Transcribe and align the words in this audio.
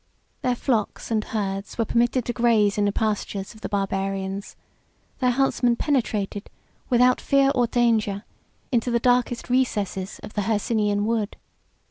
Their 0.41 0.55
flocks 0.55 1.11
and 1.11 1.23
herds 1.25 1.77
were 1.77 1.85
permitted 1.85 2.25
to 2.25 2.33
graze 2.33 2.79
in 2.79 2.85
the 2.85 2.91
pastures 2.91 3.53
of 3.53 3.61
the 3.61 3.69
Barbarians; 3.69 4.55
their 5.19 5.29
huntsmen 5.29 5.75
penetrated, 5.75 6.49
without 6.89 7.21
fear 7.21 7.51
or 7.53 7.67
danger, 7.67 8.23
into 8.71 8.89
the 8.89 8.99
darkest 8.99 9.47
recesses 9.47 10.17
of 10.23 10.33
the 10.33 10.41
Hercynian 10.41 11.05
wood. 11.05 11.37